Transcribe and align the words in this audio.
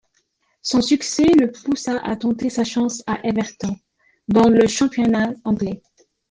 Son 0.63 0.81
succès 0.81 1.27
le 1.39 1.51
poussa 1.51 1.99
à 2.03 2.15
tenter 2.15 2.49
sa 2.49 2.63
chance 2.63 3.03
à 3.05 3.19
Everton, 3.23 3.75
dans 4.27 4.49
le 4.49 4.65
championnat 4.65 5.35
anglais. 5.43 5.83